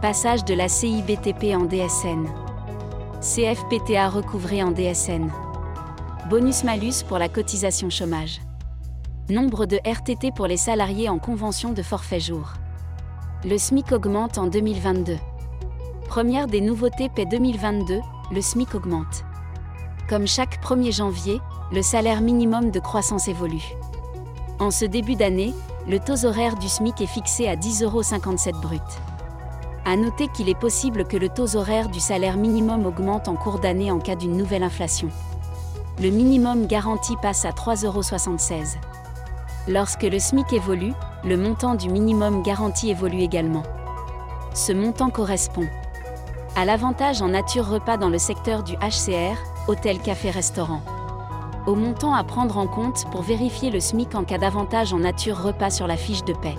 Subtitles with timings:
[0.00, 2.28] Passage de la CIBTP en DSN.
[3.20, 5.28] CFPTA recouvré en DSN.
[6.30, 8.40] Bonus-malus pour la cotisation chômage.
[9.28, 12.52] Nombre de RTT pour les salariés en convention de forfait jour.
[13.44, 15.16] Le SMIC augmente en 2022.
[16.08, 17.98] Première des nouveautés paie 2022,
[18.30, 19.24] le SMIC augmente.
[20.08, 21.40] Comme chaque 1er janvier,
[21.72, 23.64] le salaire minimum de croissance évolue.
[24.60, 25.52] En ce début d'année,
[25.88, 28.80] le taux horaire du SMIC est fixé à 10,57 euros brut.
[29.84, 33.58] À noter qu'il est possible que le taux horaire du salaire minimum augmente en cours
[33.58, 35.08] d'année en cas d'une nouvelle inflation.
[36.00, 38.95] Le minimum garanti passe à 3,76 euros.
[39.68, 40.92] Lorsque le SMIC évolue,
[41.24, 43.64] le montant du minimum garanti évolue également.
[44.54, 45.66] Ce montant correspond
[46.54, 49.36] à l'avantage en nature repas dans le secteur du HCR,
[49.66, 50.80] hôtel, café, restaurant.
[51.66, 55.42] Au montant à prendre en compte pour vérifier le SMIC en cas d'avantage en nature
[55.42, 56.54] repas sur la fiche de paie.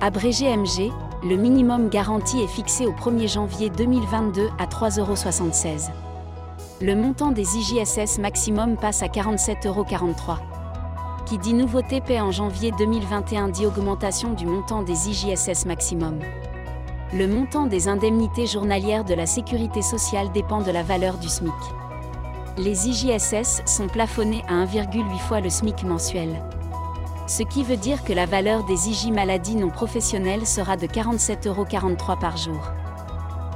[0.00, 0.90] Abrégé MG,
[1.22, 5.92] le minimum garanti est fixé au 1er janvier 2022 à 3,76 euros.
[6.80, 9.84] Le montant des IJSS maximum passe à 47,43 euros.
[11.26, 16.18] Qui dit nouveauté paie en janvier 2021 dit augmentation du montant des IJSS maximum.
[17.14, 21.54] Le montant des indemnités journalières de la sécurité sociale dépend de la valeur du SMIC.
[22.58, 26.42] Les IJSS sont plafonnés à 1,8 fois le SMIC mensuel.
[27.26, 31.48] Ce qui veut dire que la valeur des IJ maladies non professionnelles sera de 47,43
[31.48, 31.66] euros
[32.20, 32.70] par jour.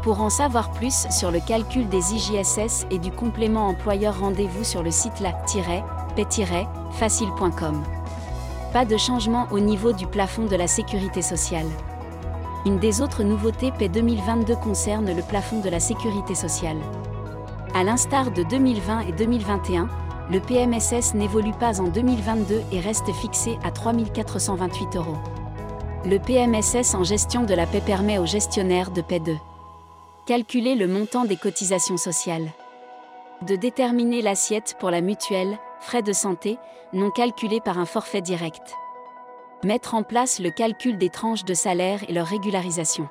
[0.03, 4.83] Pour en savoir plus sur le calcul des IJSS et du complément employeur, rendez-vous sur
[4.83, 5.33] le site la
[6.93, 7.83] facile.com.
[8.73, 11.67] Pas de changement au niveau du plafond de la sécurité sociale.
[12.67, 16.79] Une des autres nouveautés PAI 2022 concerne le plafond de la sécurité sociale.
[17.75, 19.89] À l'instar de 2020 et 2021,
[20.31, 25.17] le PMSS n'évolue pas en 2022 et reste fixé à 3 428 euros.
[26.05, 29.37] Le PMSS en gestion de la paix permet aux gestionnaires de paix 2
[30.29, 32.51] calculer le montant des cotisations sociales,
[33.43, 36.59] de déterminer l'assiette pour la mutuelle, frais de santé,
[36.93, 38.75] non calculés par un forfait direct.
[39.65, 43.09] Mettre en place le calcul des tranches de salaire et leur régularisation.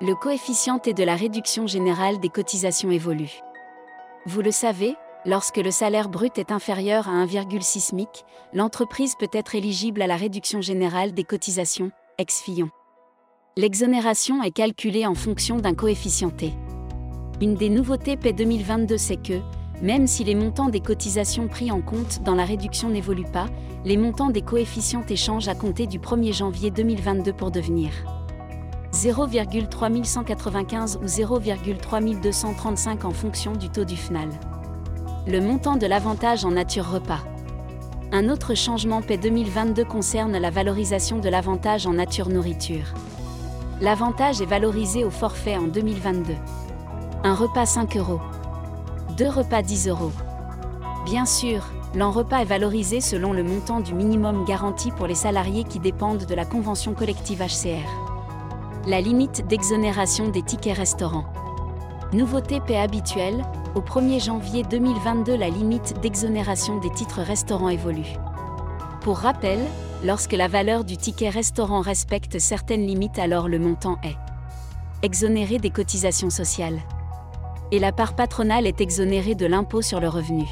[0.00, 3.40] Le coefficient T de la réduction générale des cotisations évolue.
[4.26, 9.54] Vous le savez, lorsque le salaire brut est inférieur à 1,6 SMIC, l'entreprise peut être
[9.54, 12.70] éligible à la réduction générale des cotisations, ex-Fillon.
[13.56, 16.52] L'exonération est calculée en fonction d'un coefficient T.
[17.40, 19.40] Une des nouveautés PAI 2022 c'est que,
[19.82, 23.46] même si les montants des cotisations pris en compte dans la réduction n'évoluent pas,
[23.84, 27.90] les montants des coefficients échangent à compter du 1er janvier 2022 pour devenir
[28.92, 34.28] 0,3195 ou 0,3235 en fonction du taux du FNAL.
[35.26, 37.24] Le montant de l'avantage en nature repas.
[38.12, 42.94] Un autre changement PAI 2022 concerne la valorisation de l'avantage en nature nourriture.
[43.80, 46.34] L'avantage est valorisé au forfait en 2022.
[47.26, 48.20] Un repas 5 euros.
[49.16, 50.12] Deux repas 10 euros.
[51.06, 55.64] Bien sûr, l'en repas est valorisé selon le montant du minimum garanti pour les salariés
[55.64, 57.88] qui dépendent de la convention collective HCR.
[58.86, 61.24] La limite d'exonération des tickets restaurants.
[62.12, 63.42] Nouveauté paix habituelle,
[63.74, 68.18] au 1er janvier 2022 la limite d'exonération des titres restaurants évolue.
[69.00, 69.60] Pour rappel,
[70.04, 74.18] lorsque la valeur du ticket restaurant respecte certaines limites alors le montant est
[75.02, 76.82] exonéré des cotisations sociales
[77.74, 80.46] et la part patronale est exonérée de l'impôt sur le revenu.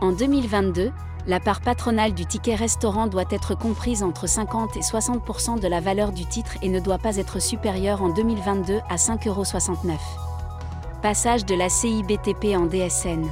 [0.00, 0.90] En 2022,
[1.26, 5.80] La part patronale du ticket restaurant doit être comprise entre 50 et 60% de la
[5.80, 9.44] valeur du titre et ne doit pas être supérieure en 2022 à 5,69 euros.
[11.00, 13.24] Passage de la CIBTP en DSN.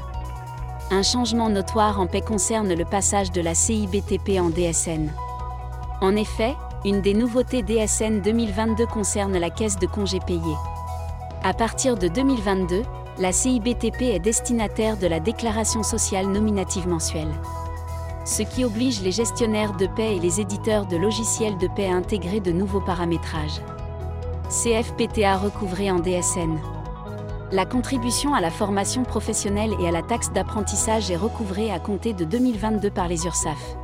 [0.90, 5.10] Un changement notoire en paix concerne le passage de la CIBTP en DSN.
[6.00, 6.56] En effet,
[6.86, 10.56] une des nouveautés DSN 2022 concerne la caisse de congés payés.
[11.44, 12.82] À partir de 2022,
[13.18, 17.32] la CIBTP est destinataire de la déclaration sociale nominative mensuelle
[18.24, 21.94] ce qui oblige les gestionnaires de paix et les éditeurs de logiciels de paix à
[21.94, 23.60] intégrer de nouveaux paramétrages.
[24.48, 26.58] CFPTA recouvré en DSN.
[27.50, 32.12] La contribution à la formation professionnelle et à la taxe d'apprentissage est recouvrée à compter
[32.12, 33.76] de 2022 par les URSAF.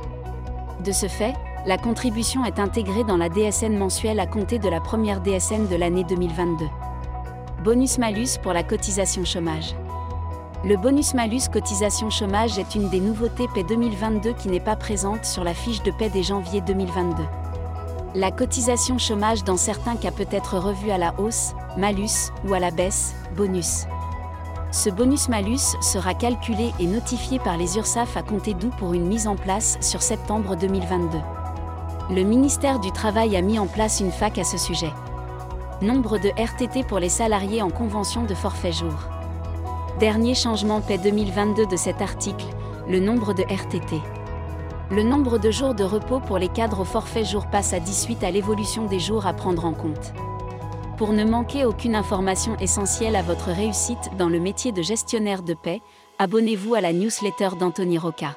[0.83, 1.33] De ce fait,
[1.65, 5.75] la contribution est intégrée dans la DSN mensuelle à compter de la première DSN de
[5.75, 6.65] l'année 2022.
[7.63, 9.75] Bonus-malus pour la cotisation chômage.
[10.63, 15.43] Le bonus-malus cotisation chômage est une des nouveautés paie 2022 qui n'est pas présente sur
[15.43, 17.21] la fiche de paie des janvier 2022.
[18.15, 22.59] La cotisation chômage dans certains cas peut être revue à la hausse, malus, ou à
[22.59, 23.87] la baisse, bonus.
[24.71, 29.27] Ce bonus-malus sera calculé et notifié par les URSAF à compter d'août pour une mise
[29.27, 31.17] en place sur septembre 2022.
[32.11, 34.93] Le ministère du Travail a mis en place une fac à ce sujet.
[35.81, 39.07] Nombre de RTT pour les salariés en convention de forfait jour.
[39.97, 42.47] Dernier changement paie 2022 de cet article,
[42.89, 44.01] le nombre de RTT.
[44.91, 48.25] Le nombre de jours de repos pour les cadres au forfait jour passe à 18
[48.25, 50.11] à l'évolution des jours à prendre en compte.
[50.97, 55.53] Pour ne manquer aucune information essentielle à votre réussite dans le métier de gestionnaire de
[55.53, 55.81] paix,
[56.17, 58.35] abonnez-vous à la newsletter d'Anthony Roca.